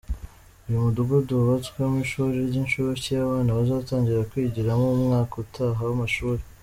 [0.67, 6.41] Uyu mudugudu wubatswemo ishuri ry’inshuke abana bazatangira kwigiramo mu mwaka utaha w’amashuri.